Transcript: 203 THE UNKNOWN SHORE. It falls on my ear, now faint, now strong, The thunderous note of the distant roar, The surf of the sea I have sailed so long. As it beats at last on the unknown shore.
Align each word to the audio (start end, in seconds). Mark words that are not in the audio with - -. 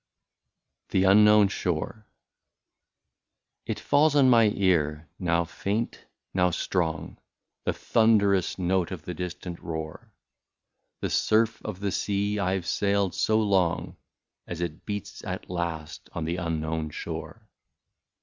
203 0.89 0.99
THE 1.01 1.07
UNKNOWN 1.11 1.47
SHORE. 1.49 2.07
It 3.67 3.79
falls 3.79 4.15
on 4.15 4.31
my 4.31 4.45
ear, 4.55 5.07
now 5.19 5.45
faint, 5.45 6.07
now 6.33 6.49
strong, 6.49 7.19
The 7.65 7.73
thunderous 7.73 8.57
note 8.57 8.89
of 8.89 9.03
the 9.03 9.13
distant 9.13 9.59
roar, 9.59 10.11
The 11.01 11.11
surf 11.11 11.61
of 11.63 11.81
the 11.81 11.91
sea 11.91 12.39
I 12.39 12.53
have 12.53 12.65
sailed 12.65 13.13
so 13.13 13.39
long. 13.43 13.95
As 14.47 14.59
it 14.59 14.87
beats 14.87 15.23
at 15.23 15.51
last 15.51 16.09
on 16.13 16.25
the 16.25 16.37
unknown 16.37 16.89
shore. 16.89 17.47